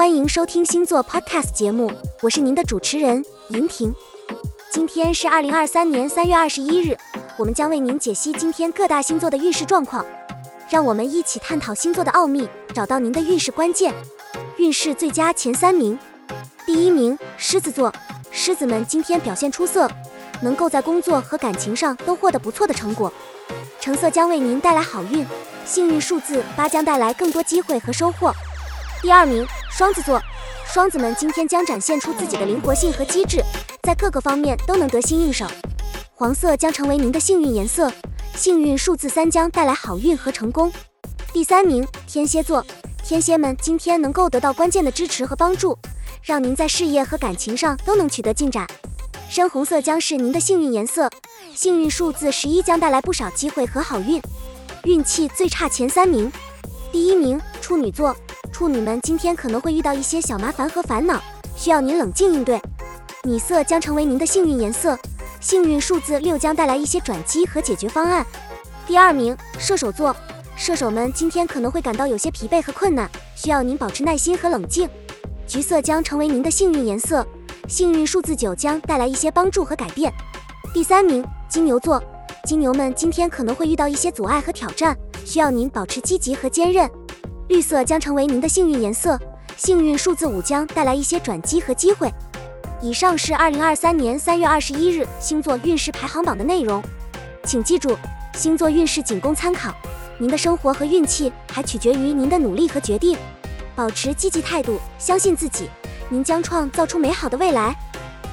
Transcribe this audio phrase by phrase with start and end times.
[0.00, 3.94] 欢迎收听星座 Podcast 节目，我是您的主持人莹婷。
[4.70, 6.96] 今天是二零二三年三月二十一日，
[7.36, 10.02] 我们将为您解析今天各大星座的运势状况。
[10.70, 13.94] 让我们一起探讨星座的奥秘，找到您的运势关键。
[14.56, 15.98] 运势最佳前三名，
[16.64, 17.92] 第一名狮子座，
[18.30, 19.86] 狮子们今天表现出色，
[20.40, 23.12] 能够在工作和感情上都获得不错的成果。
[23.78, 25.26] 橙色将为您带来好运，
[25.66, 28.32] 幸运数字八将带来更多机会和收获。
[29.02, 29.46] 第二名，
[29.80, 30.22] 双子座，
[30.66, 33.42] 双子们今天将展现出自己的灵活性和机智，
[33.82, 35.46] 在各个方面都能得心应手。
[36.12, 37.90] 黄色将成为您的幸运颜色，
[38.36, 40.70] 幸运数字三将带来好运和成功。
[41.32, 42.62] 第三名，天蝎座，
[43.02, 45.74] 天蝎们今天能够得到关键的支持和帮助，
[46.22, 48.66] 让您在事业和感情上都能取得进展。
[49.30, 51.08] 深红色将是您的幸运颜色，
[51.54, 54.20] 幸运数字十一将带来不少机会和好运。
[54.84, 56.30] 运气最差前三名，
[56.92, 58.14] 第一名，处女座。
[58.60, 61.18] 处女们今天可能会遇到一些小麻烦和烦恼，
[61.56, 62.60] 需要您冷静应对。
[63.22, 64.98] 米色将成为您的幸运颜色，
[65.40, 68.22] 幸运数字六将带来一些转机和解决方案。
[68.86, 70.14] 第二名，射手座，
[70.56, 74.86] 射手们今天可能会感到有些疲惫和困难，需要您保持耐心和冷静。
[75.46, 77.26] 橘色将成为您的幸运颜色，
[77.66, 80.12] 幸运数字九将带来一些帮助和改变。
[80.74, 81.98] 第三名，金牛座，
[82.44, 86.86] 金牛们今天可能会遇到一些阻碍和挑战，需要您保持积极和坚韧。
[87.50, 89.18] 绿色将成为您的幸运颜色，
[89.56, 92.08] 幸运数字五将带来一些转机和机会。
[92.80, 96.80] 以上是二零二三年三月二十一日星座运势排行榜的内容，
[97.42, 97.98] 请记住，
[98.34, 99.74] 星座运势仅供参考，
[100.16, 103.18] 您的生活和运气还取决于您的努力和决定。
[103.74, 105.68] 保持积极态度，相信自己，
[106.08, 107.74] 您将创造出美好的未来。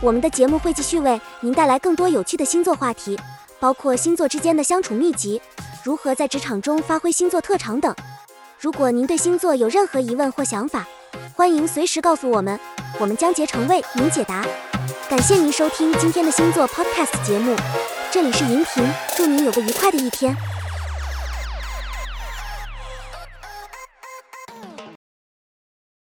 [0.00, 3.16] 我们的节目会继续为您带来更多有趣的星座话题，
[3.60, 5.40] 包括星座之间的相处秘籍，
[5.84, 7.94] 如何在职场中发挥星座特长等。
[8.64, 10.86] 如果您对星座有任何疑问或想法，
[11.34, 12.58] 欢迎随时告诉我们，
[12.98, 14.42] 我们将竭诚为您解答。
[15.06, 17.54] 感谢您收听今天的星座 Podcast 节目，
[18.10, 18.82] 这里是银屏，
[19.14, 20.34] 祝您有个愉快的一天。